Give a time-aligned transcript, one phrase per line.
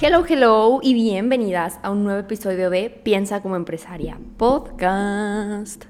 [0.00, 5.84] Hello, hello y bienvenidas a un nuevo episodio de Piensa como empresaria podcast.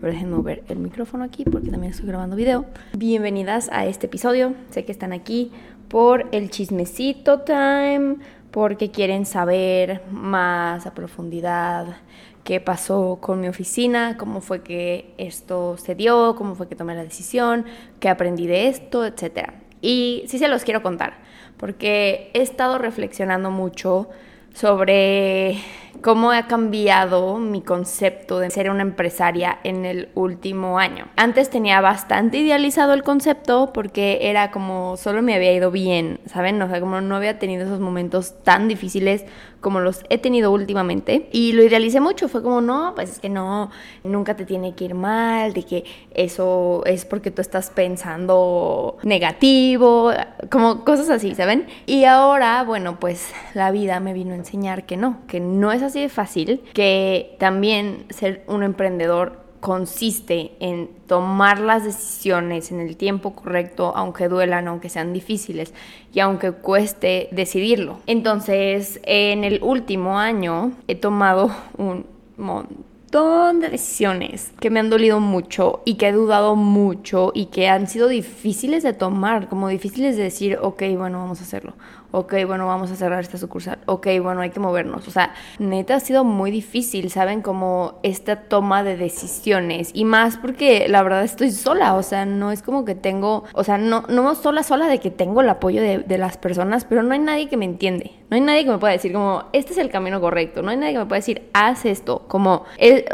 [0.00, 2.66] Pero déjenme mover el micrófono aquí porque también estoy grabando video.
[2.92, 4.54] Bienvenidas a este episodio.
[4.70, 5.50] Sé que están aquí
[5.88, 8.16] por el chismecito time,
[8.52, 11.96] porque quieren saber más a profundidad
[12.44, 16.94] qué pasó con mi oficina, cómo fue que esto se dio, cómo fue que tomé
[16.94, 17.64] la decisión,
[18.00, 19.50] qué aprendí de esto, etc.
[19.80, 21.25] Y sí se los quiero contar
[21.56, 24.08] porque he estado reflexionando mucho
[24.54, 25.58] sobre
[26.00, 31.08] cómo ha cambiado mi concepto de ser una empresaria en el último año.
[31.16, 36.60] Antes tenía bastante idealizado el concepto porque era como solo me había ido bien, ¿saben?
[36.62, 39.24] O sea, como no había tenido esos momentos tan difíciles
[39.60, 41.28] como los he tenido últimamente.
[41.32, 43.70] Y lo idealicé mucho, fue como, no, pues es que no,
[44.04, 50.12] nunca te tiene que ir mal, de que eso es porque tú estás pensando negativo,
[50.50, 51.66] como cosas así, ¿saben?
[51.86, 55.82] Y ahora, bueno, pues la vida me vino a enseñar que no, que no es
[55.82, 62.96] así de fácil, que también ser un emprendedor consiste en tomar las decisiones en el
[62.96, 65.72] tiempo correcto, aunque duelan, aunque sean difíciles
[66.12, 67.98] y aunque cueste decidirlo.
[68.06, 72.06] Entonces, en el último año he tomado un
[72.36, 77.68] montón de decisiones que me han dolido mucho y que he dudado mucho y que
[77.68, 81.74] han sido difíciles de tomar, como difíciles de decir, ok, bueno, vamos a hacerlo
[82.10, 85.06] ok, bueno, vamos a cerrar esta sucursal, ok, bueno, hay que movernos.
[85.08, 87.42] O sea, neta ha sido muy difícil, ¿saben?
[87.42, 92.52] Como esta toma de decisiones y más porque la verdad estoy sola, o sea, no
[92.52, 95.80] es como que tengo, o sea, no, no sola, sola de que tengo el apoyo
[95.80, 98.70] de, de las personas, pero no hay nadie que me entiende, no hay nadie que
[98.70, 101.18] me pueda decir como, este es el camino correcto, no hay nadie que me pueda
[101.18, 102.64] decir, haz esto, como,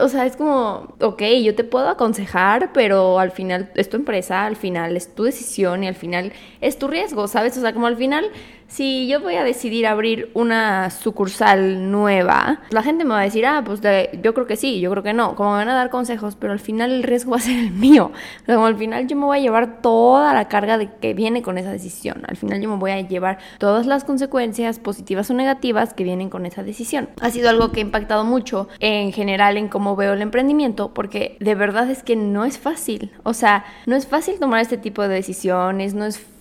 [0.00, 4.44] o sea, es como, ok, yo te puedo aconsejar, pero al final es tu empresa,
[4.44, 7.56] al final es tu decisión y al final es tu riesgo, ¿sabes?
[7.58, 8.30] O sea, como al final
[8.72, 13.44] si yo voy a decidir abrir una sucursal nueva, la gente me va a decir,
[13.44, 13.80] ah, pues
[14.22, 16.54] yo creo que sí, yo creo que no, como me van a dar consejos, pero
[16.54, 18.12] al final el riesgo va a ser el mío.
[18.46, 21.58] como al final yo me voy a llevar toda la carga de que viene con
[21.58, 22.22] esa decisión.
[22.26, 26.30] Al final yo me voy a llevar todas las consecuencias positivas o negativas que vienen
[26.30, 27.10] con esa decisión.
[27.20, 31.36] Ha sido algo que ha impactado mucho en general en cómo veo el emprendimiento, porque
[31.40, 33.12] de verdad es que no es fácil.
[33.22, 36.31] O sea, no es fácil tomar este tipo de decisiones, no es fácil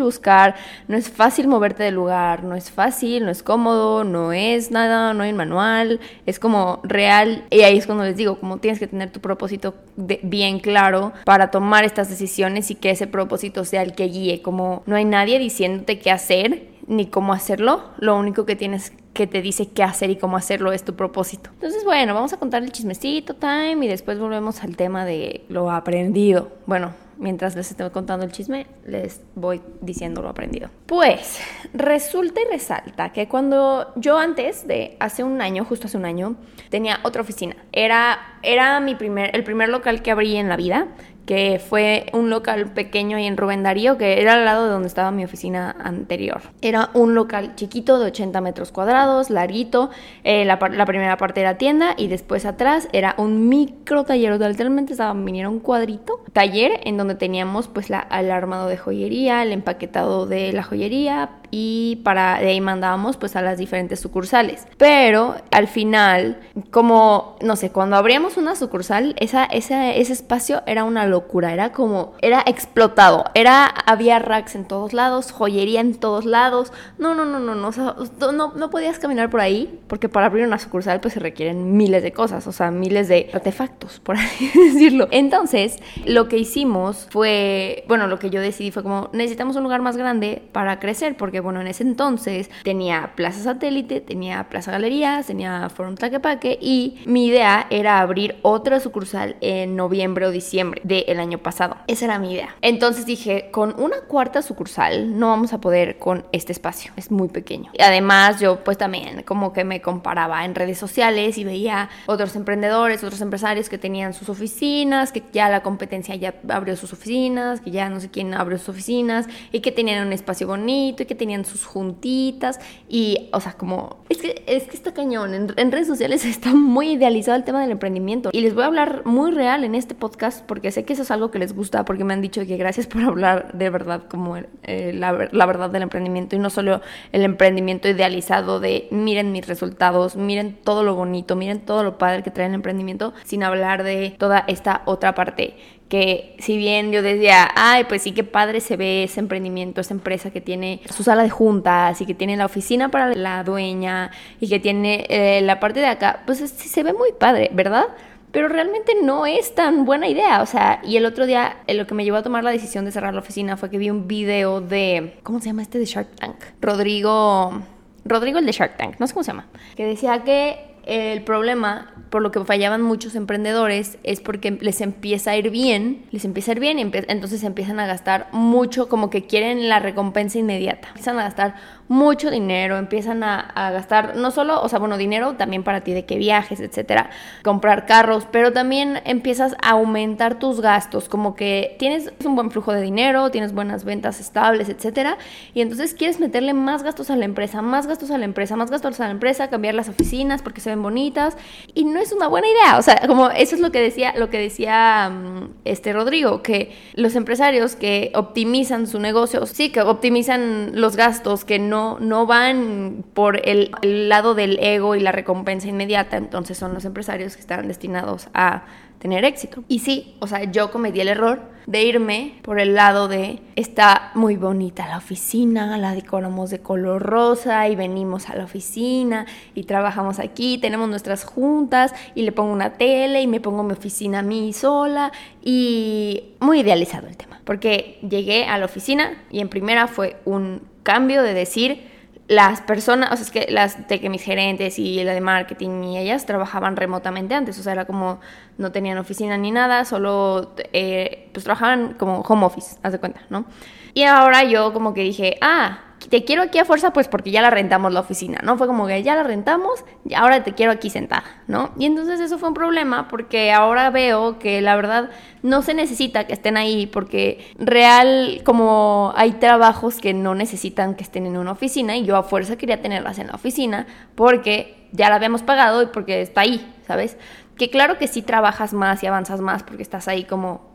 [0.00, 0.54] buscar,
[0.88, 5.14] no es fácil moverte del lugar, no es fácil, no es cómodo, no es nada,
[5.14, 7.44] no hay manual, es como real.
[7.50, 11.50] Y ahí es cuando les digo, como tienes que tener tu propósito bien claro para
[11.50, 15.38] tomar estas decisiones y que ese propósito sea el que guíe, como no hay nadie
[15.38, 20.10] diciéndote qué hacer ni cómo hacerlo, lo único que tienes que te dice qué hacer
[20.10, 21.50] y cómo hacerlo es tu propósito.
[21.54, 25.70] Entonces, bueno, vamos a contar el chismecito time y después volvemos al tema de lo
[25.70, 26.50] aprendido.
[26.66, 30.70] Bueno, mientras les estoy contando el chisme, les voy diciendo lo aprendido.
[30.86, 31.40] Pues
[31.72, 36.36] resulta y resalta que cuando yo antes de hace un año, justo hace un año,
[36.70, 37.56] tenía otra oficina.
[37.72, 40.88] Era, era mi primer, el primer local que abrí en la vida
[41.26, 44.88] que fue un local pequeño ahí en Rubén Darío, que era al lado de donde
[44.88, 46.40] estaba mi oficina anterior.
[46.60, 49.90] Era un local chiquito de 80 metros cuadrados, larguito.
[50.24, 55.12] Eh, la, primera parte era tienda y después atrás era un micro taller, literalmente estaba,
[55.12, 60.26] viniera un cuadrito, taller en donde teníamos pues la, el armado de joyería, el empaquetado
[60.26, 64.66] de la joyería, y para de ahí mandábamos pues a las diferentes sucursales.
[64.76, 66.40] Pero al final,
[66.70, 72.14] como, no sé, cuando abríamos una sucursal, esa, ese espacio era una locura, era como,
[72.22, 77.40] era explotado, era, había racks en todos lados, joyería en todos lados, no, no, no,
[77.40, 81.20] no, no, no, no podías caminar por ahí, porque para abrir una sucursal pues se
[81.20, 85.08] requieren miles de cosas, o sea, miles de artefactos, por así decirlo.
[85.10, 89.82] Entonces, lo que hicimos fue, bueno, lo que yo decidí fue como, necesitamos un lugar
[89.82, 95.26] más grande para crecer, porque bueno, en ese entonces tenía Plaza Satélite, tenía Plaza Galerías,
[95.26, 101.20] tenía Forum Taquepaque y mi idea era abrir otra sucursal en noviembre o diciembre del
[101.20, 101.76] año pasado.
[101.86, 102.54] Esa era mi idea.
[102.62, 107.28] Entonces dije, con una cuarta sucursal no vamos a poder con este espacio, es muy
[107.28, 107.70] pequeño.
[107.74, 112.36] Y además yo pues también como que me comparaba en redes sociales y veía otros
[112.36, 117.60] emprendedores, otros empresarios que tenían sus oficinas, que ya la competencia ya abrió sus oficinas,
[117.60, 121.06] que ya no sé quién abrió sus oficinas y que tenían un espacio bonito y
[121.06, 125.70] que tenían sus juntitas y, o sea, como, es que, es que está cañón, en,
[125.70, 129.30] redes sociales está muy idealizado el tema del emprendimiento y les voy a hablar muy
[129.30, 132.14] real en este podcast porque sé que eso es algo que les gusta, porque me
[132.14, 136.34] han dicho que gracias por hablar de verdad como eh, la, la verdad del emprendimiento
[136.34, 136.80] y no solo
[137.12, 142.24] el emprendimiento idealizado de miren mis resultados, miren todo lo bonito, miren todo lo padre
[142.24, 145.54] que trae el emprendimiento, sin hablar de toda esta otra parte
[145.90, 149.92] que si bien yo decía, ay, pues sí, qué padre se ve ese emprendimiento, esa
[149.92, 154.48] empresa que tiene su de juntas y que tiene la oficina para la dueña y
[154.48, 157.84] que tiene eh, la parte de acá, pues sí se ve muy padre, ¿verdad?
[158.32, 161.86] Pero realmente no es tan buena idea, o sea, y el otro día eh, lo
[161.86, 164.06] que me llevó a tomar la decisión de cerrar la oficina fue que vi un
[164.06, 166.36] video de, ¿cómo se llama este de Shark Tank?
[166.60, 167.62] Rodrigo,
[168.04, 171.92] Rodrigo el de Shark Tank, no sé cómo se llama, que decía que el problema
[172.10, 176.52] por lo que fallaban muchos emprendedores es porque les empieza a ir bien, les empieza
[176.52, 180.88] a ir bien y entonces empiezan a gastar mucho, como que quieren la recompensa inmediata.
[180.88, 181.54] Empiezan a gastar
[181.90, 186.04] mucho dinero, empiezan a, gastar no solo, o sea, bueno, dinero también para ti de
[186.06, 187.10] que viajes, etcétera,
[187.42, 192.72] comprar carros, pero también empiezas a aumentar tus gastos, como que tienes un buen flujo
[192.72, 195.18] de dinero, tienes buenas ventas estables, etcétera,
[195.52, 198.70] y entonces quieres meterle más gastos a la empresa, más gastos a la empresa, más
[198.70, 201.36] gastos a la empresa, cambiar las oficinas porque se ven bonitas
[201.74, 204.30] y no es una buena idea, o sea, como eso es lo que decía, lo
[204.30, 210.80] que decía mm, este Rodrigo, que los empresarios que optimizan su negocio, sí, que optimizan
[210.80, 216.16] los gastos, que no no, van por el, lado del ego y la recompensa inmediata,
[216.16, 218.64] entonces son los empresarios que están destinados a
[219.00, 219.64] tener éxito.
[219.66, 224.12] Y sí, o sea, yo cometí el error de irme por el lado de está
[224.14, 229.64] muy bonita la oficina, la decoramos de color rosa y venimos a la oficina y
[229.64, 234.18] trabajamos aquí, tenemos nuestras juntas y le pongo una tele y me pongo mi oficina
[234.18, 235.12] a mí sola
[235.42, 240.62] y muy idealizado el tema, porque llegué a la oficina y en primera fue un
[240.82, 241.88] cambio de decir
[242.30, 245.82] las personas, o sea, es que las de que mis gerentes y la de marketing
[245.82, 248.20] y ellas trabajaban remotamente antes, o sea, era como
[248.56, 253.22] no tenían oficina ni nada, solo eh, pues trabajaban como home office, haz de cuenta,
[253.30, 253.46] ¿no?
[253.94, 257.42] Y ahora yo como que dije, ah, te quiero aquí a fuerza, pues porque ya
[257.42, 258.56] la rentamos la oficina, ¿no?
[258.56, 261.70] Fue como que ya la rentamos, y ahora te quiero aquí sentada, ¿no?
[261.78, 265.10] Y entonces eso fue un problema porque ahora veo que la verdad
[265.42, 271.04] no se necesita que estén ahí porque real como hay trabajos que no necesitan que
[271.04, 275.08] estén en una oficina y yo a fuerza quería tenerlas en la oficina porque ya
[275.08, 277.16] la habíamos pagado y porque está ahí, ¿sabes?
[277.60, 280.69] que claro que sí trabajas más y avanzas más porque estás ahí como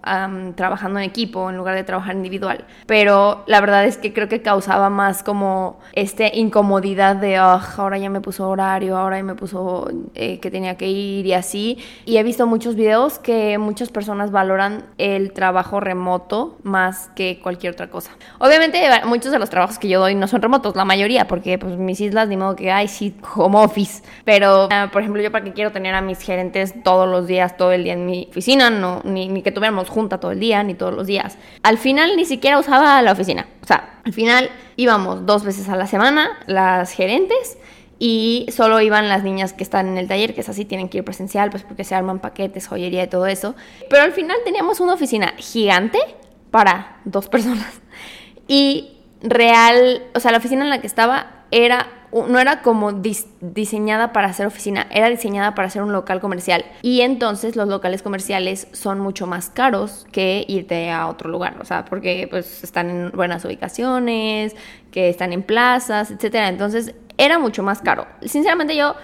[0.55, 4.41] trabajando en equipo en lugar de trabajar individual, pero la verdad es que creo que
[4.41, 9.89] causaba más como este incomodidad de ahora ya me puso horario, ahora ya me puso
[10.13, 11.77] eh, que tenía que ir y así.
[12.05, 17.73] Y he visto muchos videos que muchas personas valoran el trabajo remoto más que cualquier
[17.73, 18.11] otra cosa.
[18.39, 21.77] Obviamente muchos de los trabajos que yo doy no son remotos, la mayoría, porque pues
[21.77, 25.43] mis islas ni modo que hay sí home office, pero ah, por ejemplo yo para
[25.43, 28.69] qué quiero tener a mis gerentes todos los días, todo el día en mi oficina,
[28.69, 31.37] no, ni, que tuviéramos junta todo el día, ni todos los días.
[31.63, 33.47] Al final ni siquiera usaba la oficina.
[33.63, 37.57] O sea, al final íbamos dos veces a la semana las gerentes
[37.97, 40.97] y solo iban las niñas que están en el taller, que es así, tienen que
[40.97, 43.55] ir presencial, pues porque se arman paquetes, joyería y todo eso.
[43.89, 45.99] Pero al final teníamos una oficina gigante
[46.51, 47.79] para dos personas.
[48.49, 51.87] Y real, o sea, la oficina en la que estaba era
[52.23, 52.93] no era como
[53.41, 56.65] diseñada para ser oficina, era diseñada para ser un local comercial.
[56.81, 61.65] Y entonces los locales comerciales son mucho más caros que irte a otro lugar, o
[61.65, 64.55] sea, porque pues están en buenas ubicaciones,
[64.91, 66.47] que están en plazas, etcétera.
[66.47, 68.07] Entonces era mucho más caro.
[68.21, 68.95] Sinceramente yo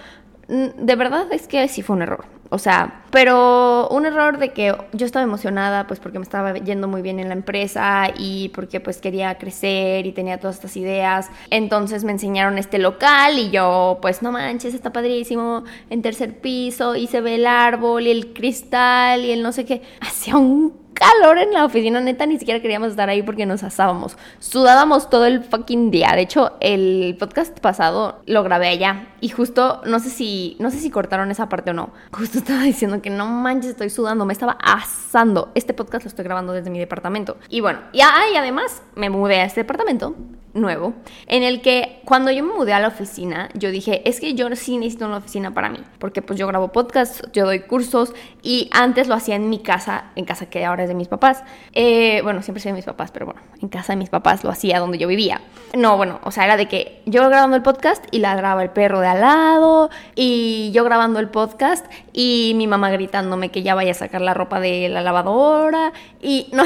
[0.48, 2.24] de verdad es que sí fue un error.
[2.54, 6.86] O sea, pero un error de que yo estaba emocionada, pues porque me estaba yendo
[6.86, 11.30] muy bien en la empresa y porque pues quería crecer y tenía todas estas ideas.
[11.48, 16.94] Entonces me enseñaron este local y yo, pues no manches, está padrísimo, en tercer piso
[16.94, 19.80] y se ve el árbol y el cristal y el no sé qué.
[20.02, 24.16] Hacía un calor en la oficina, neta, ni siquiera queríamos estar ahí porque nos asábamos.
[24.38, 26.12] Sudábamos todo el fucking día.
[26.14, 30.78] De hecho, el podcast pasado lo grabé allá y justo, no sé si, no sé
[30.78, 31.90] si cortaron esa parte o no.
[32.12, 35.50] Justo estaba diciendo que no manches, estoy sudando, me estaba asando.
[35.54, 37.36] Este podcast lo estoy grabando desde mi departamento.
[37.48, 40.14] Y bueno, y, y además me mudé a este departamento
[40.54, 40.94] nuevo,
[41.26, 44.54] en el que cuando yo me mudé a la oficina, yo dije, es que yo
[44.54, 48.68] sí necesito una oficina para mí, porque pues yo grabo podcasts, yo doy cursos y
[48.72, 51.42] antes lo hacía en mi casa, en casa que ahora es de mis papás.
[51.72, 54.50] Eh, bueno, siempre soy de mis papás, pero bueno, en casa de mis papás lo
[54.50, 55.40] hacía donde yo vivía.
[55.74, 58.70] No, bueno, o sea, era de que yo grabando el podcast y la graba el
[58.70, 63.74] perro de al lado y yo grabando el podcast y mi mamá gritándome que ya
[63.74, 66.64] vaya a sacar la ropa de la lavadora y no,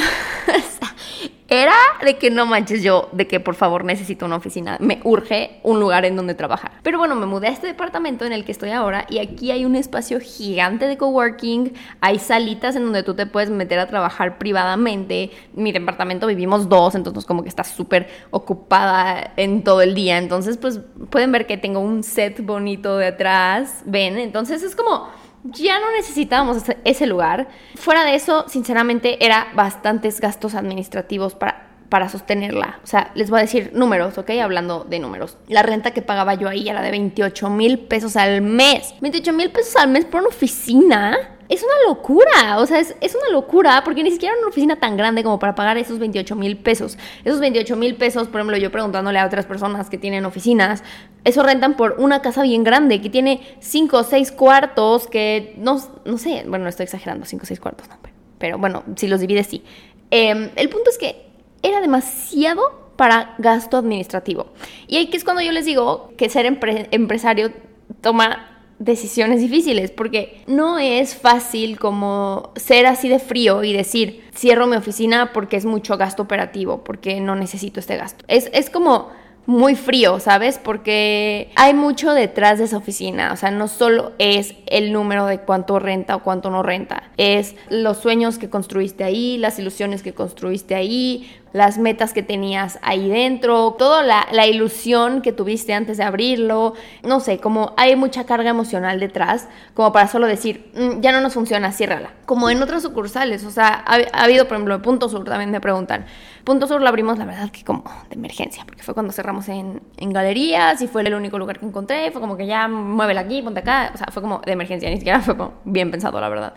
[1.49, 1.75] era
[2.05, 5.79] de que no manches yo, de que por favor necesito una oficina, me urge un
[5.79, 6.73] lugar en donde trabajar.
[6.83, 9.65] Pero bueno, me mudé a este departamento en el que estoy ahora y aquí hay
[9.65, 14.38] un espacio gigante de coworking, hay salitas en donde tú te puedes meter a trabajar
[14.38, 15.31] privadamente.
[15.55, 20.19] Mi departamento vivimos dos, entonces como que está súper ocupada en todo el día.
[20.19, 25.09] Entonces pues pueden ver que tengo un set bonito de atrás, ven, entonces es como
[25.53, 27.49] ya no necesitábamos ese lugar.
[27.75, 32.81] Fuera de eso, sinceramente, era bastantes gastos administrativos para, para sostenerla.
[32.83, 34.31] O sea, les voy a decir números, ¿ok?
[34.43, 35.37] Hablando de números.
[35.49, 38.95] La renta que pagaba yo ahí era de 28 mil pesos al mes.
[39.00, 43.31] 28 mil pesos al mes por una oficina es una locura, o sea, es, una
[43.31, 46.99] locura porque ni siquiera una oficina tan grande como para pagar esos 28 mil pesos.
[47.25, 50.83] Esos 28 mil pesos, por ejemplo, yo preguntándole a otras personas que tienen oficinas,
[51.25, 55.81] eso rentan por una casa bien grande que tiene 5 o 6 cuartos, que no,
[56.05, 57.97] no sé, bueno, no estoy exagerando, 5 o 6 cuartos, no,
[58.38, 59.62] pero, bueno, si los divides, sí.
[60.11, 61.26] Em, el punto es que
[61.62, 64.47] era demasiado para gasto administrativo.
[64.87, 67.53] Y ahí que es cuando yo les digo que ser empresario
[68.00, 74.66] toma decisiones difíciles, porque no es fácil como ser así de frío y decir, cierro
[74.66, 78.25] mi oficina porque es mucho gasto operativo, porque no necesito este gasto.
[78.28, 79.11] Es, es como
[79.47, 80.59] muy frío, ¿sabes?
[80.59, 83.33] Porque hay mucho detrás de esa oficina.
[83.33, 87.05] O sea, no solo es el número de cuánto renta o cuánto no renta.
[87.17, 92.79] Es los sueños que construiste ahí, las ilusiones que construiste ahí, las metas que tenías
[92.83, 98.25] ahí dentro, toda la, ilusión que tuviste antes de abrirlo, no sé, como hay mucha
[98.25, 102.11] carga emocional detrás, como para solo decir, mm, ya no nos funciona, ciérrala.
[102.26, 106.05] Como en otras sucursales, o sea, ha, habido, por ejemplo, Punto Sur, también me preguntan.
[106.47, 109.83] Punto Sur lo abrimos, la verdad, que como de emergencia, porque fue cuando cerramos en,
[109.97, 113.43] en galerías y fue el único lugar que encontré, fue como que ya muévela aquí,
[113.43, 115.35] ponte acá, o sea, fue como de emergencia, ni siquiera fue
[115.65, 116.55] bien pensado, la verdad.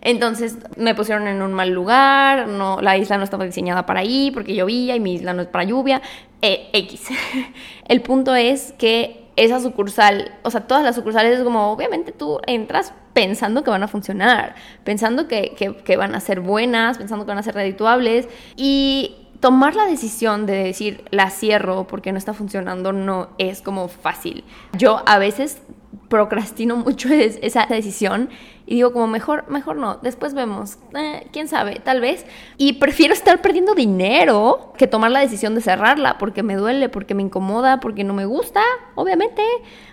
[0.00, 4.30] Entonces me pusieron en un mal lugar, no, la isla no estaba diseñada para ahí
[4.32, 6.02] porque llovía y mi isla no es para lluvia,
[6.40, 7.08] eh, X.
[7.88, 12.38] El punto es que esa sucursal, o sea, todas las sucursales es como, obviamente tú
[12.46, 17.30] entras pensando que van a funcionar, pensando que, que van a ser buenas, pensando que
[17.30, 22.32] van a ser redituables y tomar la decisión de decir la cierro porque no está
[22.32, 24.44] funcionando no es como fácil.
[24.78, 25.60] Yo a veces
[26.08, 28.30] procrastino mucho esa decisión
[28.66, 32.24] y digo como mejor, mejor no, después vemos, eh, quién sabe, tal vez.
[32.56, 37.16] Y prefiero estar perdiendo dinero que tomar la decisión de cerrarla porque me duele, porque
[37.16, 38.62] me incomoda, porque no me gusta,
[38.94, 39.42] obviamente.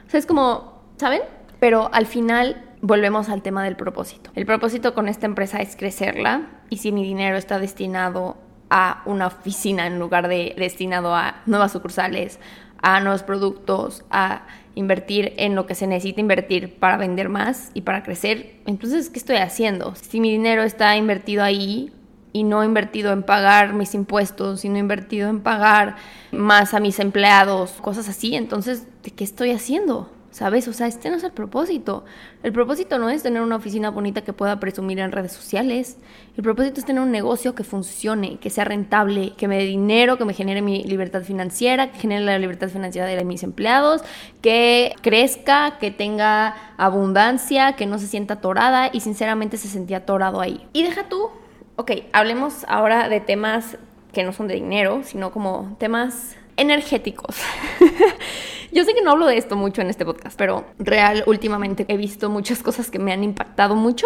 [0.06, 1.22] O sea, es como, ¿saben?
[1.60, 4.30] Pero al final volvemos al tema del propósito.
[4.36, 8.38] El propósito con esta empresa es crecerla y si mi dinero está destinado
[8.70, 12.40] a una oficina en lugar de destinado a nuevas sucursales,
[12.82, 14.44] a nuevos productos, a
[14.76, 19.20] invertir en lo que se necesita invertir para vender más y para crecer, entonces, ¿qué
[19.20, 19.94] estoy haciendo?
[19.96, 21.92] Si mi dinero está invertido ahí
[22.32, 25.96] y no invertido en pagar mis impuestos, y no invertido en pagar
[26.32, 30.10] más a mis empleados, cosas así, entonces, ¿de qué estoy haciendo?
[30.32, 30.68] ¿Sabes?
[30.68, 32.06] O sea, este no es el propósito.
[32.44, 35.98] El propósito no es tener una oficina bonita que pueda presumir en redes sociales.
[36.38, 40.18] El propósito es tener un negocio que funcione, que sea rentable, que me dé dinero,
[40.20, 44.04] que me genere mi libertad financiera, que genere la libertad financiera de mis empleados,
[44.42, 50.42] que crezca, que tenga abundancia, que no se sienta atorada y sinceramente se sentía atorado
[50.42, 50.68] ahí.
[50.74, 51.30] Y deja tú,
[51.76, 53.80] ok, hablemos ahora de temas
[54.14, 57.38] que no son de dinero, sino como temas energéticos.
[58.72, 61.98] Yo sé que no hablo de esto mucho en este podcast, pero real, últimamente he
[61.98, 64.06] visto muchas cosas que me han impactado mucho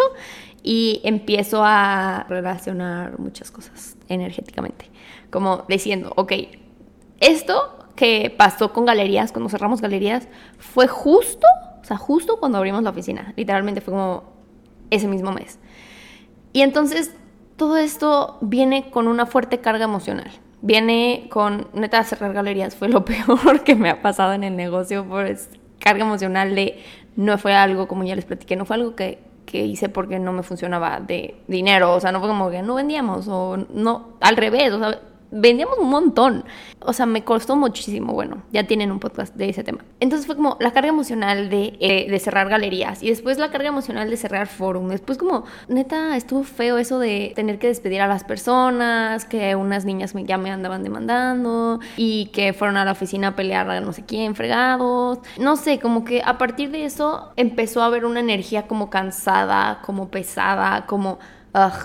[0.62, 4.90] y empiezo a relacionar muchas cosas energéticamente.
[5.30, 6.32] Como diciendo, ok,
[7.20, 10.28] esto que pasó con galerías, cuando cerramos galerías,
[10.58, 11.46] fue justo,
[11.82, 13.34] o sea, justo cuando abrimos la oficina.
[13.36, 14.24] Literalmente fue como
[14.90, 15.58] ese mismo mes.
[16.54, 17.14] Y entonces
[17.56, 20.30] todo esto viene con una fuerte carga emocional
[20.64, 25.04] viene con, neta, cerrar galerías fue lo peor que me ha pasado en el negocio
[25.04, 25.26] por
[25.78, 26.82] carga emocional de,
[27.16, 30.32] no fue algo, como ya les platiqué, no fue algo que, que hice porque no
[30.32, 34.36] me funcionaba de dinero, o sea, no fue como que no vendíamos, o no, al
[34.36, 34.98] revés, o sea,
[35.34, 36.44] vendíamos un montón.
[36.80, 38.12] O sea, me costó muchísimo.
[38.12, 39.84] Bueno, ya tienen un podcast de ese tema.
[40.00, 43.68] Entonces fue como la carga emocional de, eh, de cerrar galerías y después la carga
[43.68, 44.88] emocional de cerrar forum.
[44.88, 49.84] Después como, neta, estuvo feo eso de tener que despedir a las personas, que unas
[49.84, 53.92] niñas ya me andaban demandando y que fueron a la oficina a pelear a no
[53.92, 55.18] sé quién, fregados.
[55.38, 59.80] No sé, como que a partir de eso empezó a haber una energía como cansada,
[59.82, 61.18] como pesada, como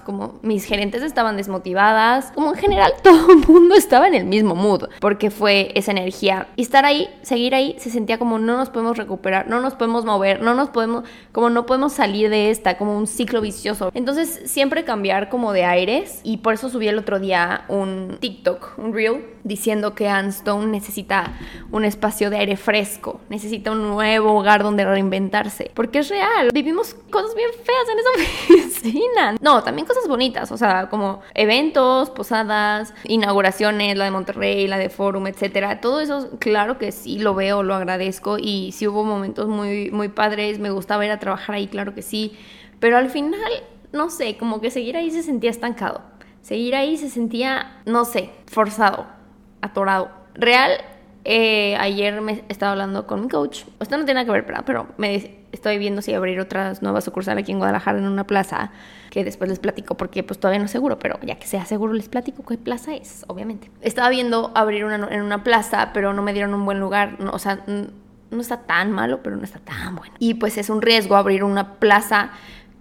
[0.03, 4.55] como mis gerentes estaban desmotivadas, como en general todo el mundo estaba en el mismo
[4.55, 6.47] mood, porque fue esa energía.
[6.55, 10.05] Y estar ahí, seguir ahí, se sentía como no nos podemos recuperar, no nos podemos
[10.05, 13.91] mover, no nos podemos, como no podemos salir de esta, como un ciclo vicioso.
[13.93, 18.79] Entonces siempre cambiar como de aires y por eso subí el otro día un TikTok,
[18.79, 21.33] un reel, diciendo que Anstone necesita
[21.71, 26.95] un espacio de aire fresco, necesita un nuevo hogar donde reinventarse, porque es real, vivimos
[27.09, 28.09] cosas bien feas en esa
[28.65, 29.35] oficina.
[29.41, 34.89] No, también cosas bonitas, o sea, como eventos, posadas, inauguraciones, la de Monterrey, la de
[34.89, 35.81] Forum, etcétera.
[35.81, 40.09] Todo eso, claro que sí lo veo, lo agradezco y si hubo momentos muy, muy
[40.09, 42.37] padres, me gustaba ir a trabajar ahí, claro que sí,
[42.79, 43.39] pero al final,
[43.91, 46.01] no sé, como que seguir ahí se sentía estancado.
[46.41, 49.05] Seguir ahí se sentía, no sé, forzado,
[49.61, 50.09] atorado.
[50.33, 50.71] Real,
[51.25, 53.63] eh, ayer me estaba hablando con mi coach.
[53.79, 57.51] Esto no tiene que ver, pero me estoy viendo si abrir otras nuevas sucursales aquí
[57.51, 58.71] en Guadalajara en una plaza
[59.09, 61.93] que después les platico porque pues todavía no es seguro, pero ya que sea seguro
[61.93, 63.69] les platico qué plaza es, obviamente.
[63.81, 67.39] Estaba viendo abrir una en una plaza, pero no me dieron un buen lugar, o
[67.39, 70.13] sea, no está tan malo, pero no está tan bueno.
[70.19, 72.31] Y pues es un riesgo abrir una plaza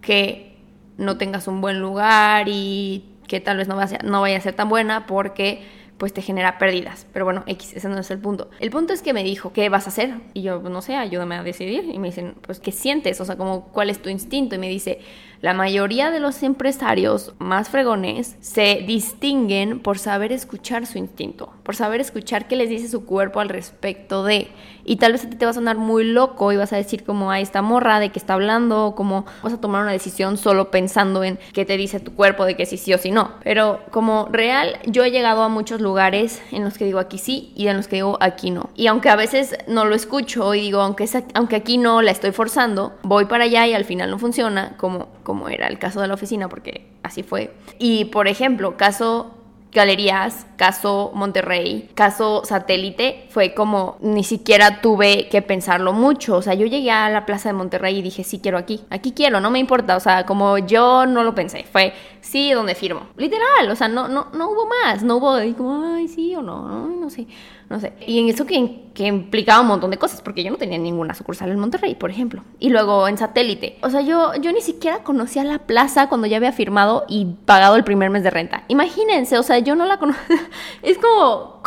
[0.01, 0.57] que
[0.97, 4.55] no tengas un buen lugar y que tal vez no vaya, no vaya a ser
[4.55, 5.63] tan buena porque
[5.99, 7.07] pues te genera pérdidas.
[7.13, 8.51] Pero bueno, X, ese no es el punto.
[8.61, 10.15] El punto es que me dijo, ¿qué vas a hacer?
[10.33, 11.85] Y yo, no sé, ayúdame a decidir.
[11.93, 13.21] Y me dicen, pues, ¿qué sientes?
[13.21, 14.55] O sea, como, ¿cuál es tu instinto?
[14.55, 15.01] Y me dice,
[15.41, 21.77] la mayoría de los empresarios más fregones se distinguen por saber escuchar su instinto, por
[21.77, 24.49] saber escuchar qué les dice su cuerpo al respecto de.
[24.85, 27.05] Y tal vez a ti te va a sonar muy loco y vas a decir
[27.05, 30.39] como, a esta morra de que está hablando, o como vas a tomar una decisión
[30.39, 33.33] solo pensando en qué te dice tu cuerpo de que sí sí o sí no.
[33.45, 37.53] Pero como real, yo he llegado a muchos lugares en los que digo aquí sí
[37.55, 38.71] y en los que digo aquí no.
[38.75, 42.33] Y aunque a veces no lo escucho y digo, aunque, aunque aquí no la estoy
[42.33, 46.09] forzando, voy para allá y al final no funciona, como como era el caso de
[46.09, 47.53] la oficina, porque así fue.
[47.79, 49.35] Y por ejemplo, caso
[49.73, 56.37] Galerías, caso Monterrey, caso Satélite, fue como ni siquiera tuve que pensarlo mucho.
[56.37, 59.13] O sea, yo llegué a la plaza de Monterrey y dije, sí quiero aquí, aquí
[59.13, 59.97] quiero, no me importa.
[59.97, 61.93] O sea, como yo no lo pensé, fue
[62.23, 63.03] sí, donde firmo.
[63.19, 66.67] Literal, o sea, no, no, no hubo más, no hubo como, ay, sí o no,
[66.67, 67.27] no, no sé
[67.69, 67.93] no sé.
[68.07, 68.55] Y en eso que,
[68.99, 72.43] implicaba un montón de cosas, porque yo no tenía ninguna sucursal en Monterrey, por ejemplo.
[72.59, 73.79] Y luego en satélite.
[73.83, 77.77] O sea, yo, yo ni siquiera conocía la plaza cuando ya había firmado y pagado
[77.77, 78.65] el primer mes de renta.
[78.69, 80.25] Imagínense, o sea, yo no la conocía.
[80.83, 81.63] es como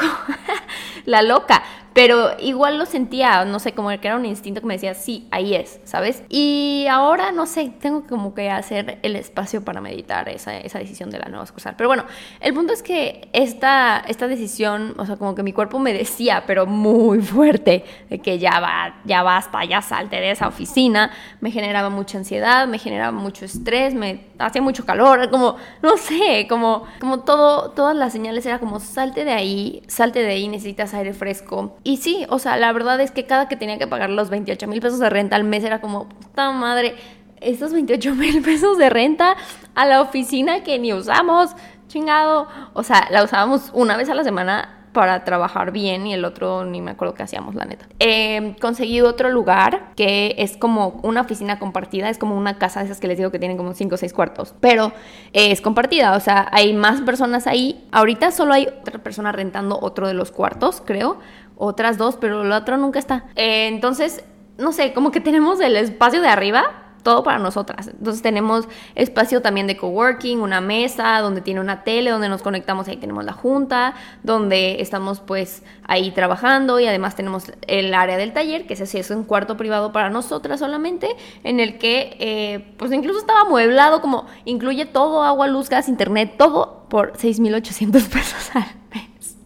[1.05, 1.63] la loca.
[1.93, 5.27] Pero igual lo sentía, no sé, como que era un instinto que me decía, sí,
[5.29, 6.23] ahí es, ¿sabes?
[6.29, 11.09] Y ahora, no sé, tengo como que hacer el espacio para meditar esa, esa decisión
[11.09, 11.75] de la nueva sucursal.
[11.75, 12.05] Pero bueno,
[12.39, 16.45] el punto es que esta, esta decisión, o sea, como que mi cuerpo me decía,
[16.47, 21.51] pero muy fuerte, de que ya va, ya basta, ya salte de esa oficina, me
[21.51, 26.85] generaba mucha ansiedad, me generaba mucho estrés, me hacía mucho calor, como, no sé, como,
[27.01, 31.13] como todo, todas las señales era como, salte de ahí, salte de ahí, necesitas aire
[31.13, 34.29] fresco y sí, o sea, la verdad es que cada que tenía que pagar los
[34.29, 36.95] 28 mil pesos de renta al mes era como, puta madre,
[37.39, 39.35] estos 28 mil pesos de renta
[39.73, 41.51] a la oficina que ni usamos,
[41.87, 42.47] chingado.
[42.73, 46.65] O sea, la usábamos una vez a la semana para trabajar bien y el otro
[46.65, 47.87] ni me acuerdo qué hacíamos, la neta.
[47.99, 52.87] He conseguido otro lugar que es como una oficina compartida, es como una casa de
[52.87, 54.91] esas que les digo que tienen como 5 o 6 cuartos, pero
[55.33, 57.87] es compartida, o sea, hay más personas ahí.
[57.91, 61.19] Ahorita solo hay otra persona rentando otro de los cuartos, creo,
[61.57, 63.25] otras dos, pero el otro nunca está.
[63.35, 64.23] Eh, entonces,
[64.57, 67.87] no sé, como que tenemos el espacio de arriba todo para nosotras.
[67.87, 72.87] Entonces tenemos espacio también de coworking, una mesa donde tiene una tele, donde nos conectamos,
[72.87, 78.33] ahí tenemos la junta, donde estamos pues ahí trabajando y además tenemos el área del
[78.33, 81.09] taller, que es así, es un cuarto privado para nosotras solamente,
[81.43, 86.35] en el que eh, pues incluso estaba amueblado, como incluye todo, agua, luz, gas, internet,
[86.37, 89.37] todo por 6.800 pesos al mes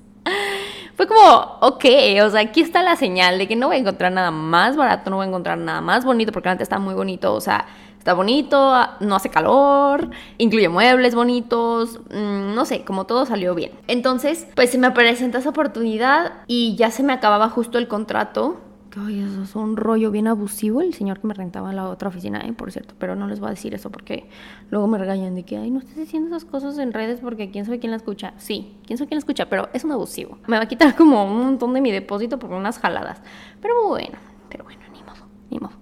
[0.96, 1.86] fue como, ok,
[2.24, 5.10] o sea, aquí está la señal de que no voy a encontrar nada más barato,
[5.10, 7.66] no voy a encontrar nada más bonito, porque antes está muy bonito, o sea,
[7.98, 13.72] está bonito, no hace calor, incluye muebles bonitos, mm, no sé, como todo salió bien.
[13.88, 18.58] Entonces, pues se me presenta esa oportunidad y ya se me acababa justo el contrato
[18.98, 22.08] Ay, eso es un rollo bien abusivo el señor que me rentaba en la otra
[22.08, 22.54] oficina, ¿eh?
[22.54, 24.30] por cierto, pero no les voy a decir eso porque
[24.70, 27.66] luego me regañan de que, ay, no estés diciendo esas cosas en redes porque quién
[27.66, 28.34] sabe quién la escucha.
[28.38, 30.38] Sí, quién sabe quién la escucha, pero es un abusivo.
[30.48, 33.22] Me va a quitar como un montón de mi depósito por unas jaladas.
[33.62, 34.18] Pero bueno,
[34.50, 35.74] pero bueno, ni modo, ni modo.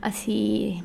[0.00, 0.82] Así,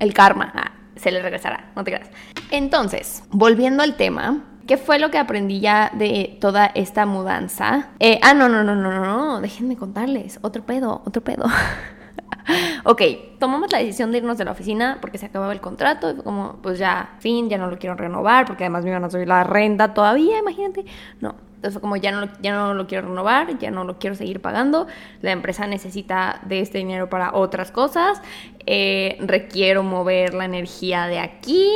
[0.00, 2.10] el karma ah, se le regresará, no te creas.
[2.50, 7.90] Entonces, volviendo al tema, ¿Qué fue lo que aprendí ya de toda esta mudanza?
[7.98, 10.38] Eh, ah, no, no, no, no, no, no, déjenme contarles.
[10.42, 11.44] Otro pedo, otro pedo.
[12.84, 13.02] ok,
[13.38, 16.78] tomamos la decisión de irnos de la oficina porque se acababa el contrato como, pues
[16.78, 19.94] ya, fin, ya no lo quiero renovar porque además me iban a subir la renta
[19.94, 20.84] todavía, imagínate.
[21.20, 24.40] No, entonces como ya no, ya no lo quiero renovar, ya no lo quiero seguir
[24.40, 24.86] pagando,
[25.20, 28.20] la empresa necesita de este dinero para otras cosas,
[28.66, 31.68] eh, requiero mover la energía de aquí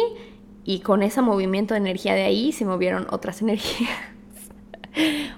[0.67, 3.91] y con ese movimiento de energía de ahí se movieron otras energías.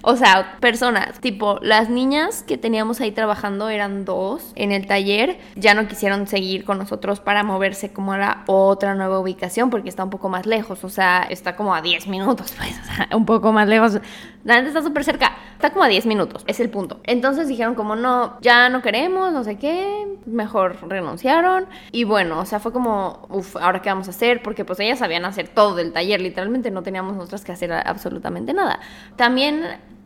[0.01, 5.37] O sea, personas, tipo, las niñas que teníamos ahí trabajando eran dos en el taller,
[5.55, 9.89] ya no quisieron seguir con nosotros para moverse como a la otra nueva ubicación porque
[9.89, 13.09] está un poco más lejos, o sea, está como a 10 minutos, pues, o sea,
[13.17, 13.99] un poco más lejos.
[14.43, 17.01] La gente está súper cerca, está como a 10 minutos, es el punto.
[17.03, 21.65] Entonces dijeron como no, ya no queremos, no sé qué, mejor renunciaron.
[21.91, 24.99] Y bueno, o sea, fue como, uff, ahora qué vamos a hacer, porque pues ellas
[24.99, 28.79] sabían hacer todo del taller, literalmente no teníamos nosotras que hacer absolutamente nada.
[29.17, 29.63] También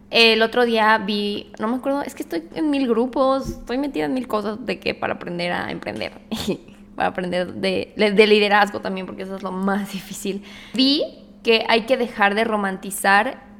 [0.10, 4.06] el otro día vi, no me acuerdo, es que estoy en mil grupos, estoy metida
[4.06, 6.14] en mil cosas de que para aprender a emprender.
[6.96, 10.44] para aprender de, de liderazgo también, porque eso es lo más difícil.
[10.74, 11.04] Vi
[11.44, 13.53] que hay que dejar de romantizar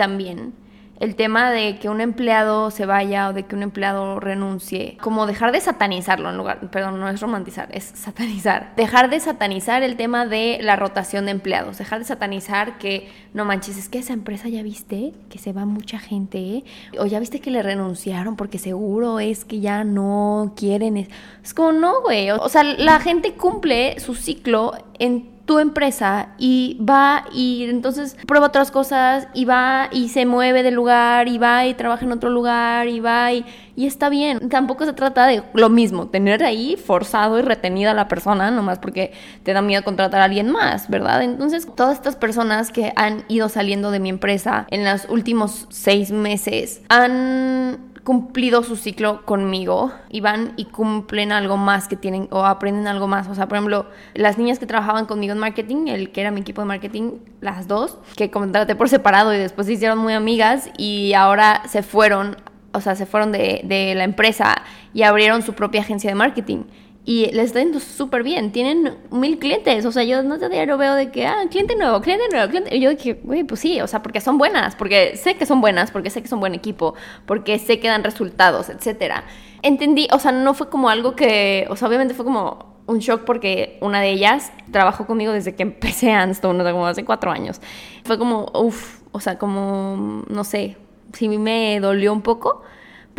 [0.00, 0.54] también
[1.00, 5.26] el tema de que un empleado se vaya o de que un empleado renuncie, como
[5.26, 8.74] dejar de satanizarlo en lugar, perdón, no es romantizar, es satanizar.
[8.76, 13.46] Dejar de satanizar el tema de la rotación de empleados, dejar de satanizar que no
[13.46, 16.64] manches, es que esa empresa ya viste que se va mucha gente,
[16.98, 20.98] o ya viste que le renunciaron porque seguro es que ya no quieren.
[20.98, 26.78] Es, como no, güey, o sea, la gente cumple su ciclo en tu empresa y
[26.80, 31.66] va y entonces prueba otras cosas y va y se mueve del lugar y va
[31.66, 34.48] y trabaja en otro lugar y va y, y está bien.
[34.48, 38.78] Tampoco se trata de lo mismo, tener ahí forzado y retenida a la persona nomás
[38.78, 41.20] porque te da miedo contratar a alguien más, ¿verdad?
[41.24, 46.12] Entonces todas estas personas que han ido saliendo de mi empresa en los últimos seis
[46.12, 52.44] meses han cumplido su ciclo conmigo y van y cumplen algo más que tienen o
[52.44, 53.28] aprenden algo más.
[53.28, 56.40] O sea, por ejemplo, las niñas que trabajaban conmigo en marketing, el que era mi
[56.40, 60.70] equipo de marketing, las dos, que contraté por separado y después se hicieron muy amigas
[60.76, 62.36] y ahora se fueron,
[62.72, 64.62] o sea, se fueron de, de la empresa
[64.94, 66.64] y abrieron su propia agencia de marketing
[67.04, 68.52] y les está yendo súper bien.
[68.52, 69.84] Tienen mil clientes.
[69.86, 72.76] O sea, yo no te diario veo de que, ah, cliente nuevo, cliente nuevo, cliente.
[72.76, 75.60] Y yo dije, güey, pues sí, o sea, porque son buenas, porque sé que son
[75.60, 76.94] buenas, porque sé que son buen equipo,
[77.26, 79.24] porque sé que dan resultados, etcétera.
[79.62, 83.24] Entendí, o sea, no fue como algo que, o sea, obviamente fue como un shock
[83.24, 87.30] porque una de ellas trabajó conmigo desde que empecé Anstone, o sea, como hace cuatro
[87.30, 87.60] años.
[88.04, 90.76] Fue como, uff, o sea, como, no sé,
[91.12, 92.62] sí me dolió un poco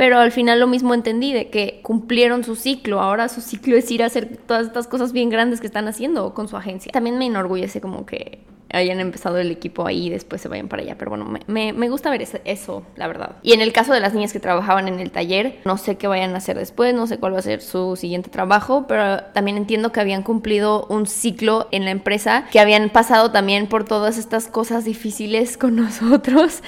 [0.01, 3.91] pero al final lo mismo entendí, de que cumplieron su ciclo, ahora su ciclo es
[3.91, 6.91] ir a hacer todas estas cosas bien grandes que están haciendo con su agencia.
[6.91, 8.39] También me enorgullece como que
[8.73, 10.95] hayan empezado el equipo ahí y después se vayan para allá.
[10.97, 13.35] Pero bueno, me, me, gusta ver eso, la verdad.
[13.43, 16.07] Y en el caso de las niñas que trabajaban en el taller, no sé qué
[16.07, 19.57] vayan a hacer después, no sé cuál va a ser su siguiente trabajo, pero también
[19.57, 24.17] entiendo que habían cumplido un ciclo en la empresa, que habían pasado también por todas
[24.17, 26.61] estas cosas difíciles con nosotros,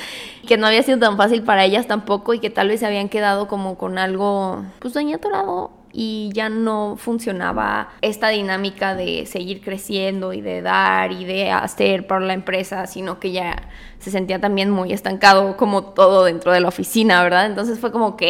[0.47, 3.09] que no había sido tan fácil para ellas tampoco y que tal vez se habían
[3.09, 10.33] quedado como con algo, pues dañado y ya no funcionaba esta dinámica de seguir creciendo
[10.33, 13.69] y de dar y de hacer para la empresa, sino que ya
[14.03, 17.45] se sentía también muy estancado como todo dentro de la oficina, ¿verdad?
[17.45, 18.21] Entonces fue como, ok,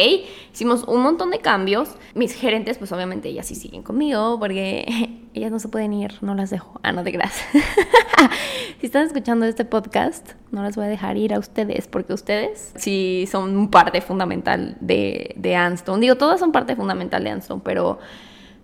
[0.52, 1.96] hicimos un montón de cambios.
[2.14, 4.86] Mis gerentes, pues obviamente ellas sí siguen conmigo porque
[5.34, 6.78] ellas no se pueden ir, no las dejo.
[6.84, 7.34] Ah, no te creas.
[8.80, 12.72] si están escuchando este podcast, no las voy a dejar ir a ustedes porque ustedes
[12.76, 16.00] sí son parte fundamental de, de Anston.
[16.00, 17.98] Digo, todas son parte fundamental de Anston, pero,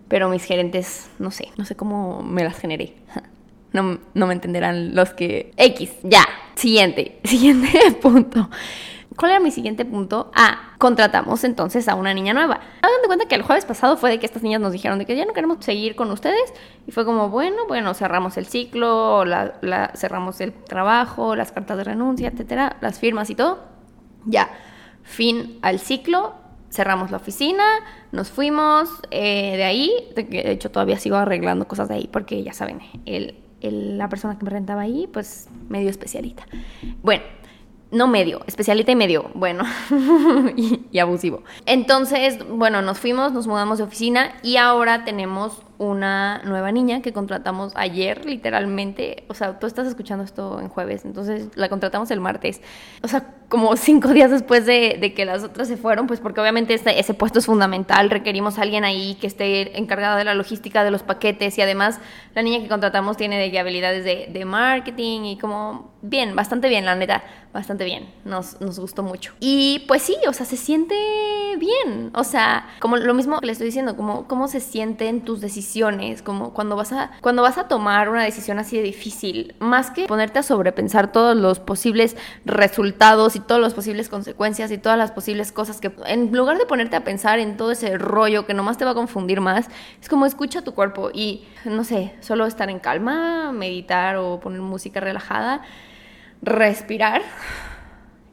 [0.08, 2.94] pero mis gerentes, no sé, no sé cómo me las generé.
[3.72, 5.52] No, no me entenderán los que...
[5.56, 6.26] X, ya.
[6.56, 7.70] Siguiente, siguiente
[8.02, 8.50] punto.
[9.20, 10.30] ¿Cuál era mi siguiente punto?
[10.34, 12.54] Ah, contratamos entonces a una niña nueva.
[12.80, 15.04] Hagan de cuenta que el jueves pasado fue de que estas niñas nos dijeron de
[15.04, 16.54] que ya no queremos seguir con ustedes.
[16.86, 21.84] Y fue como, bueno, bueno, cerramos el ciclo, la, cerramos el trabajo, las cartas de
[21.84, 23.58] renuncia, etcétera, las firmas y todo.
[24.24, 24.48] Ya,
[25.02, 26.34] fin al ciclo,
[26.70, 27.64] cerramos la oficina,
[28.12, 29.92] nos fuimos eh, de ahí.
[30.14, 34.44] De hecho, todavía sigo arreglando cosas de ahí porque ya saben, el la persona que
[34.44, 36.46] me rentaba ahí, pues medio especialita.
[37.02, 37.22] Bueno,
[37.90, 39.64] no medio, especialita y medio, bueno,
[40.56, 41.42] y, abusivo.
[41.66, 47.14] Entonces, bueno, nos fuimos, nos mudamos de oficina y ahora tenemos una nueva niña que
[47.14, 49.24] contratamos ayer, literalmente.
[49.28, 52.60] O sea, tú estás escuchando esto en jueves, entonces la contratamos el martes.
[53.02, 56.74] O sea, como cinco días después de, que las otras se fueron, pues porque obviamente
[56.74, 58.10] este, ese puesto es fundamental.
[58.10, 61.98] Requerimos a alguien ahí que esté encargada de la logística de los paquetes y además
[62.34, 66.94] la niña que contratamos tiene de habilidades de, marketing y como bien, bastante bien, la
[66.94, 67.22] neta,
[67.54, 68.10] bastante bien.
[68.24, 69.32] Nos, nos gustó mucho.
[69.40, 70.94] Y pues sí, o sea, se siente
[71.58, 72.10] bien.
[72.14, 75.69] O sea, como lo mismo que le estoy diciendo, como cómo se sienten tus decisiones,
[76.24, 80.06] como cuando vas a cuando vas a tomar una decisión así de difícil, más que
[80.06, 85.12] ponerte a sobrepensar todos los posibles resultados y todas las posibles consecuencias y todas las
[85.12, 88.78] posibles cosas que en lugar de ponerte a pensar en todo ese rollo que nomás
[88.78, 89.68] te va a confundir más,
[90.00, 94.60] es como escucha tu cuerpo y no sé, solo estar en calma, meditar o poner
[94.60, 95.62] música relajada,
[96.42, 97.22] respirar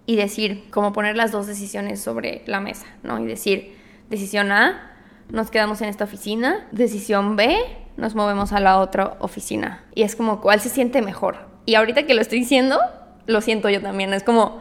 [0.05, 3.19] y decir, como poner las dos decisiones sobre la mesa, ¿no?
[3.19, 3.75] Y decir,
[4.09, 4.96] decisión A,
[5.29, 7.57] nos quedamos en esta oficina, decisión B,
[7.97, 9.83] nos movemos a la otra oficina.
[9.93, 11.47] Y es como, ¿cuál se siente mejor?
[11.65, 12.79] Y ahorita que lo estoy diciendo,
[13.25, 14.59] lo siento yo también, es como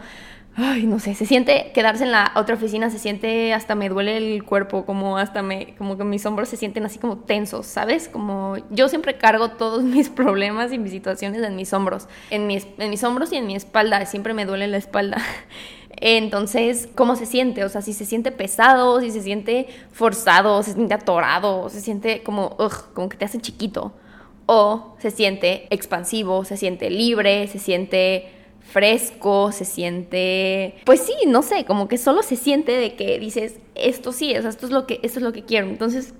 [0.57, 4.17] ay, no sé, se siente quedarse en la otra oficina, se siente hasta me duele
[4.17, 8.09] el cuerpo, como hasta me, como que mis hombros se sienten así como tensos, ¿sabes?
[8.09, 12.67] Como yo siempre cargo todos mis problemas y mis situaciones en mis hombros, en mis,
[12.79, 15.19] en mis hombros y en mi espalda, siempre me duele la espalda.
[15.99, 17.63] Entonces, ¿cómo se siente?
[17.65, 22.23] O sea, si se siente pesado, si se siente forzado, se siente atorado, se siente
[22.23, 23.93] como, ugh, como que te hace chiquito.
[24.47, 28.36] O se siente expansivo, se siente libre, se siente
[28.67, 33.61] fresco, se siente, pues sí, no sé, como que solo se siente de que dices,
[33.75, 35.69] esto sí, o sea, esto es lo que, esto es lo que quiero.
[35.69, 36.15] Entonces,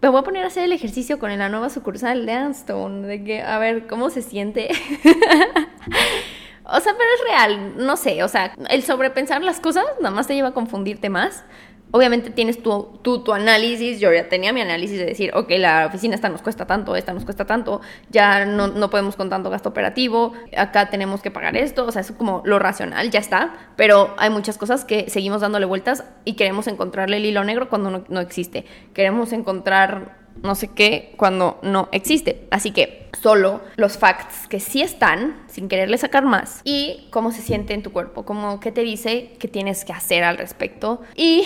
[0.00, 3.24] me voy a poner a hacer el ejercicio con la nueva sucursal de Anstone, de
[3.24, 4.68] que, a ver, ¿cómo se siente?
[6.64, 10.26] o sea, pero es real, no sé, o sea, el sobrepensar las cosas nada más
[10.26, 11.44] te lleva a confundirte más
[11.90, 16.14] obviamente tienes tu, tu, análisis, yo ya tenía mi análisis de decir, ok, la oficina
[16.14, 19.70] esta nos cuesta tanto, esta nos cuesta tanto, ya no, no, podemos con tanto gasto
[19.70, 24.14] operativo, acá tenemos que pagar esto, o sea, es como lo racional, ya está, pero
[24.18, 28.04] hay muchas cosas que seguimos dándole vueltas y queremos encontrarle el hilo negro cuando no,
[28.08, 32.46] no existe, queremos encontrar no sé qué cuando no existe.
[32.50, 37.42] Así que solo los facts que sí están, sin quererle sacar más, y cómo se
[37.42, 41.02] siente en tu cuerpo, como qué te dice que tienes que hacer al respecto.
[41.16, 41.44] Y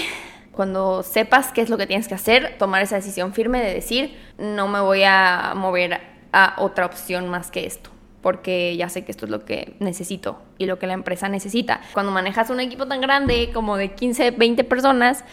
[0.52, 4.18] cuando sepas qué es lo que tienes que hacer, tomar esa decisión firme de decir,
[4.38, 6.00] no me voy a mover
[6.32, 7.90] a otra opción más que esto
[8.22, 11.80] porque ya sé que esto es lo que necesito y lo que la empresa necesita.
[11.92, 15.24] Cuando manejas un equipo tan grande como de 15, 20 personas,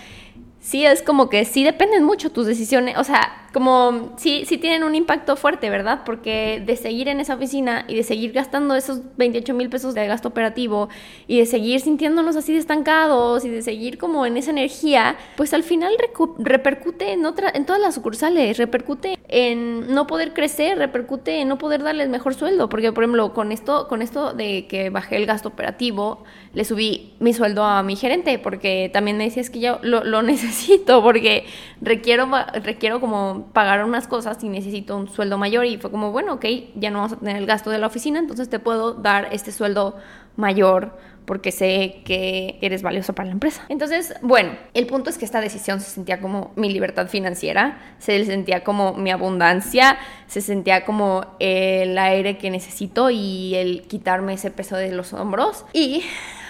[0.60, 4.84] sí es como que sí dependen mucho tus decisiones, o sea, como sí, sí tienen
[4.84, 6.02] un impacto fuerte, ¿verdad?
[6.06, 10.06] Porque de seguir en esa oficina y de seguir gastando esos 28 mil pesos de
[10.08, 10.90] gasto operativo
[11.28, 15.64] y de seguir sintiéndonos así estancados y de seguir como en esa energía, pues al
[15.64, 15.94] final
[16.38, 21.58] repercute en, otra, en todas las sucursales, repercute en no poder crecer, repercute en no
[21.58, 25.26] poder darles mejor sueldo, porque por ejemplo, con esto, con esto de que bajé el
[25.26, 29.80] gasto operativo, le subí mi sueldo a mi gerente, porque también me decías que yo
[29.82, 31.46] lo, lo necesito, porque
[31.82, 32.30] requiero,
[32.64, 36.46] requiero como pagar unas cosas y necesito un sueldo mayor y fue como, bueno, ok,
[36.76, 39.52] ya no vamos a tener el gasto de la oficina, entonces te puedo dar este
[39.52, 39.96] sueldo
[40.36, 40.98] mayor
[41.30, 43.64] porque sé que eres valioso para la empresa.
[43.70, 48.26] Entonces, bueno, el punto es que esta decisión se sentía como mi libertad financiera, se
[48.26, 54.50] sentía como mi abundancia, se sentía como el aire que necesito y el quitarme ese
[54.50, 55.66] peso de los hombros.
[55.72, 56.02] Y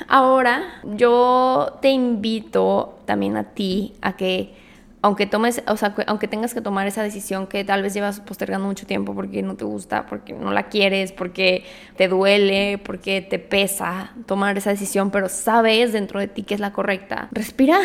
[0.07, 4.68] ahora yo te invito también a ti a que
[5.01, 8.67] aunque tomes, o sea, aunque tengas que tomar esa decisión que tal vez llevas postergando
[8.67, 11.63] mucho tiempo porque no te gusta, porque no la quieres, porque
[11.95, 16.59] te duele, porque te pesa tomar esa decisión, pero sabes dentro de ti que es
[16.59, 17.79] la correcta, respira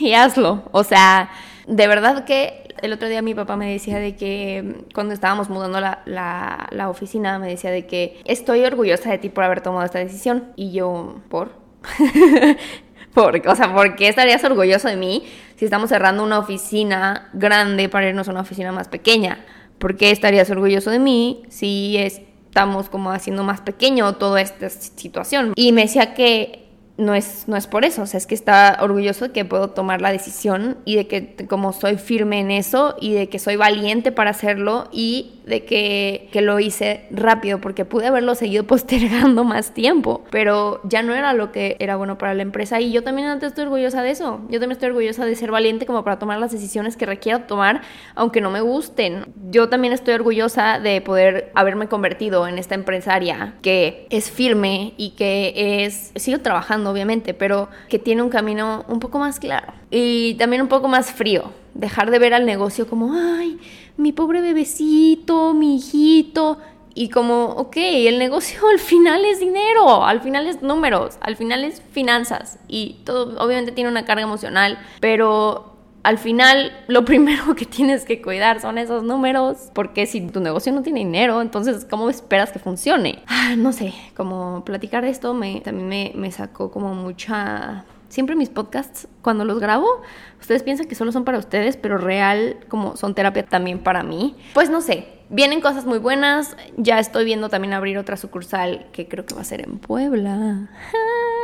[0.00, 0.64] y hazlo.
[0.72, 1.30] O sea,
[1.68, 5.80] de verdad que el otro día mi papá me decía de que cuando estábamos mudando
[5.80, 9.84] la, la, la oficina, me decía de que estoy orgullosa de ti por haber tomado
[9.84, 10.52] esta decisión.
[10.56, 11.52] Y yo, ¿por?
[13.14, 15.24] Porque, o sea, ¿por qué estarías orgulloso de mí
[15.56, 19.44] si estamos cerrando una oficina grande para irnos a una oficina más pequeña?
[19.78, 25.52] ¿Por qué estarías orgulloso de mí si estamos como haciendo más pequeño toda esta situación?
[25.56, 26.70] Y me decía que
[27.00, 29.70] no es, no es por eso, o sea, es que está orgulloso de que puedo
[29.70, 33.56] tomar la decisión y de que como soy firme en eso y de que soy
[33.56, 39.44] valiente para hacerlo y de que, que, lo hice rápido porque pude haberlo seguido postergando
[39.44, 43.02] más tiempo, pero ya no era lo que era bueno para la empresa y yo
[43.02, 44.40] también antes estoy orgullosa de eso.
[44.48, 47.82] Yo también estoy orgullosa de ser valiente como para tomar las decisiones que requiero tomar,
[48.14, 49.26] aunque no me gusten.
[49.50, 55.10] Yo también estoy orgullosa de poder haberme convertido en esta empresaria que es firme y
[55.10, 60.34] que es, sigo trabajando obviamente, pero que tiene un camino un poco más claro y
[60.34, 61.52] también un poco más frío.
[61.74, 63.58] Dejar de ver al negocio como, ay,
[63.96, 66.58] mi pobre bebecito, mi hijito.
[66.94, 71.64] Y como, ok, el negocio al final es dinero, al final es números, al final
[71.64, 72.58] es finanzas.
[72.68, 78.20] Y todo obviamente tiene una carga emocional, pero al final lo primero que tienes que
[78.22, 82.58] cuidar son esos números, porque si tu negocio no tiene dinero, entonces ¿cómo esperas que
[82.58, 83.22] funcione?
[83.26, 88.36] Ah, no sé, como platicar de esto me, también me, me sacó como mucha Siempre
[88.36, 90.02] mis podcasts, cuando los grabo,
[90.40, 94.36] ustedes piensan que solo son para ustedes, pero real, como son terapia también para mí.
[94.52, 96.56] Pues no sé, vienen cosas muy buenas.
[96.76, 100.68] Ya estoy viendo también abrir otra sucursal que creo que va a ser en Puebla.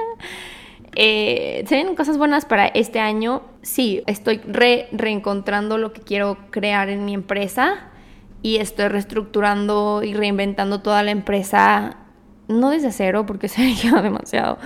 [0.97, 3.43] eh, se vienen cosas buenas para este año.
[3.63, 7.93] Sí, estoy re reencontrando lo que quiero crear en mi empresa
[8.43, 11.97] y estoy reestructurando y reinventando toda la empresa,
[12.49, 14.59] no desde cero porque se me demasiado,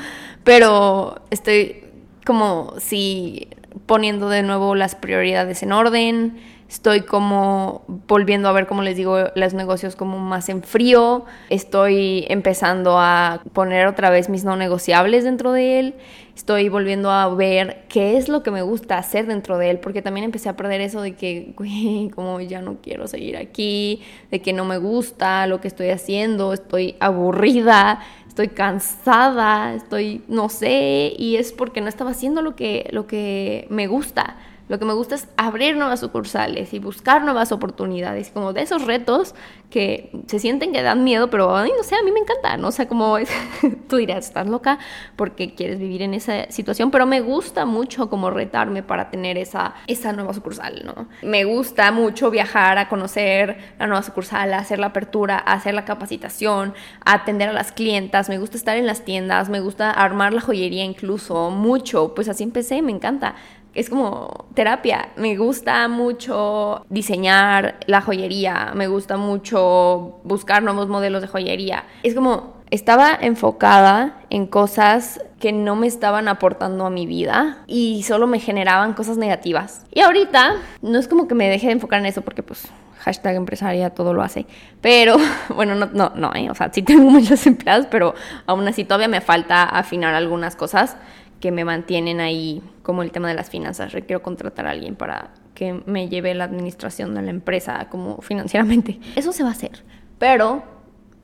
[0.44, 1.89] pero estoy
[2.30, 3.48] como si
[3.86, 6.38] poniendo de nuevo las prioridades en orden,
[6.68, 12.26] estoy como volviendo a ver, como les digo, los negocios como más en frío, estoy
[12.28, 15.94] empezando a poner otra vez mis no negociables dentro de él,
[16.40, 20.00] estoy volviendo a ver qué es lo que me gusta hacer dentro de él, porque
[20.00, 21.52] también empecé a perder eso de que,
[22.14, 24.00] como ya no quiero seguir aquí,
[24.30, 30.48] de que no me gusta lo que estoy haciendo, estoy aburrida estoy cansada, estoy, no
[30.48, 34.36] sé, y es porque no estaba haciendo lo que, lo que me gusta.
[34.70, 38.86] Lo que me gusta es abrir nuevas sucursales y buscar nuevas oportunidades, como de esos
[38.86, 39.34] retos
[39.68, 42.68] que se sienten que dan miedo, pero ay, no sé, a mí me encanta, ¿no?
[42.68, 43.16] O sea, como
[43.88, 44.78] tú dirás, estás loca
[45.16, 49.74] porque quieres vivir en esa situación, pero me gusta mucho como retarme para tener esa,
[49.88, 51.08] esa nueva sucursal, ¿no?
[51.22, 55.74] Me gusta mucho viajar a conocer la nueva sucursal, a hacer la apertura, a hacer
[55.74, 59.90] la capacitación, a atender a las clientas, me gusta estar en las tiendas, me gusta
[59.90, 63.34] armar la joyería incluso, mucho, pues así empecé, me encanta
[63.74, 65.10] es como terapia.
[65.16, 71.84] Me gusta mucho diseñar la joyería, me gusta mucho buscar nuevos modelos de joyería.
[72.02, 78.02] Es como estaba enfocada en cosas que no me estaban aportando a mi vida y
[78.04, 79.84] solo me generaban cosas negativas.
[79.92, 82.68] Y ahorita no es como que me deje de enfocar en eso porque pues
[83.00, 84.46] hashtag empresaria todo lo hace.
[84.80, 85.16] Pero
[85.54, 86.50] bueno, no, no, no, ¿eh?
[86.50, 88.14] o sea, sí tengo muchos empleados, pero
[88.46, 90.96] aún así todavía me falta afinar algunas cosas
[91.40, 93.92] que me mantienen ahí, como el tema de las finanzas.
[93.92, 99.00] Requiero contratar a alguien para que me lleve la administración de la empresa como financieramente.
[99.16, 99.82] Eso se va a hacer.
[100.18, 100.62] Pero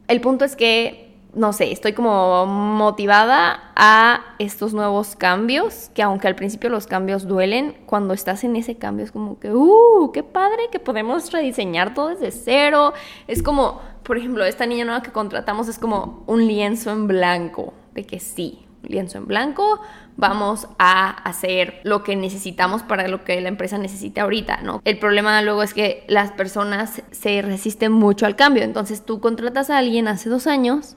[0.08, 6.28] el punto es que, no sé, estoy como motivada a estos nuevos cambios, que aunque
[6.28, 10.12] al principio los cambios duelen, cuando estás en ese cambio es como que, ¡uh!
[10.12, 12.94] ¡Qué padre que podemos rediseñar todo desde cero!
[13.26, 17.74] Es como, por ejemplo, esta niña nueva que contratamos es como un lienzo en blanco,
[17.92, 19.80] de que sí, lienzo en blanco,
[20.16, 24.80] vamos a hacer lo que necesitamos para lo que la empresa necesita ahorita, ¿no?
[24.84, 29.70] El problema luego es que las personas se resisten mucho al cambio, entonces tú contratas
[29.70, 30.96] a alguien hace dos años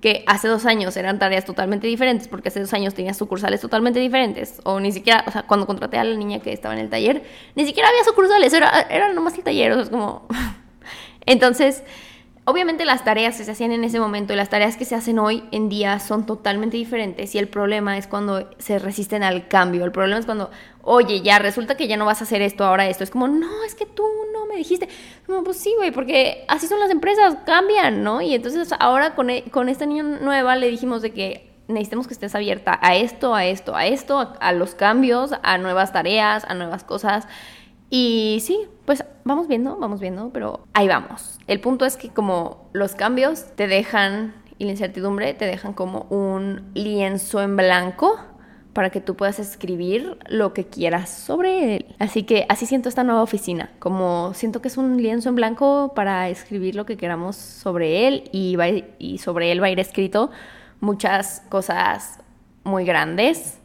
[0.00, 3.98] que hace dos años eran tareas totalmente diferentes, porque hace dos años tenías sucursales totalmente
[3.98, 6.88] diferentes, o ni siquiera, o sea, cuando contraté a la niña que estaba en el
[6.88, 7.24] taller,
[7.56, 10.26] ni siquiera había sucursales, era, era nomás el taller, o sea, es como...
[11.26, 11.82] Entonces,
[12.48, 15.18] Obviamente las tareas que se hacían en ese momento y las tareas que se hacen
[15.18, 19.84] hoy en día son totalmente diferentes y el problema es cuando se resisten al cambio.
[19.84, 22.88] El problema es cuando, oye, ya resulta que ya no vas a hacer esto, ahora
[22.88, 23.04] esto.
[23.04, 24.88] Es como, no, es que tú no me dijiste.
[25.26, 28.22] Como, pues sí, güey, porque así son las empresas, cambian, ¿no?
[28.22, 32.14] Y entonces ahora con, e, con esta niña nueva le dijimos de que necesitamos que
[32.14, 36.54] estés abierta a esto, a esto, a esto, a los cambios, a nuevas tareas, a
[36.54, 37.28] nuevas cosas.
[37.90, 41.38] Y sí, pues vamos viendo, vamos viendo, pero ahí vamos.
[41.46, 46.06] El punto es que como los cambios te dejan y la incertidumbre te dejan como
[46.10, 48.18] un lienzo en blanco
[48.72, 51.96] para que tú puedas escribir lo que quieras sobre él.
[51.98, 55.92] Así que así siento esta nueva oficina, como siento que es un lienzo en blanco
[55.94, 58.56] para escribir lo que queramos sobre él y,
[58.98, 60.30] y sobre él va a ir escrito
[60.80, 62.20] muchas cosas
[62.62, 63.58] muy grandes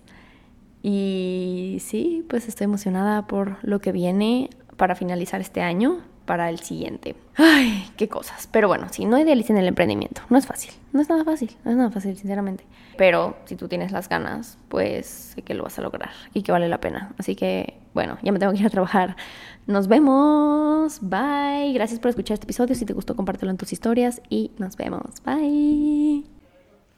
[0.83, 6.59] y sí, pues estoy emocionada por lo que viene para finalizar este año, para el
[6.59, 7.15] siguiente.
[7.35, 8.49] Ay, qué cosas.
[8.51, 10.21] Pero bueno, sí, no idealicen el emprendimiento.
[10.29, 10.71] No es fácil.
[10.91, 11.55] No es nada fácil.
[11.63, 12.65] No es nada fácil, sinceramente.
[12.97, 16.51] Pero si tú tienes las ganas, pues sé que lo vas a lograr y que
[16.51, 17.13] vale la pena.
[17.17, 19.15] Así que, bueno, ya me tengo que ir a trabajar.
[19.67, 20.99] Nos vemos.
[21.01, 21.71] Bye.
[21.73, 22.75] Gracias por escuchar este episodio.
[22.75, 25.23] Si te gustó, compártelo en tus historias y nos vemos.
[25.25, 26.25] Bye.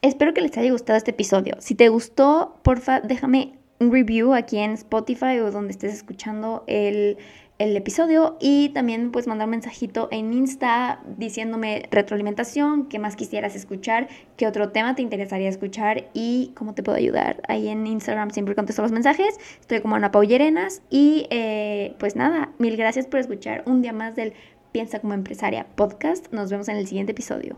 [0.01, 1.55] Espero que les haya gustado este episodio.
[1.59, 7.17] Si te gustó, porfa, déjame un review aquí en Spotify o donde estés escuchando el,
[7.57, 13.55] el episodio y también puedes mandar un mensajito en Insta diciéndome retroalimentación, qué más quisieras
[13.55, 14.07] escuchar,
[14.37, 17.41] qué otro tema te interesaría escuchar y cómo te puedo ayudar.
[17.47, 22.51] Ahí en Instagram siempre contesto los mensajes, estoy como Ana Paullerenas y eh, pues nada,
[22.57, 24.33] mil gracias por escuchar un día más del
[24.71, 26.33] Piensa como empresaria podcast.
[26.33, 27.55] Nos vemos en el siguiente episodio.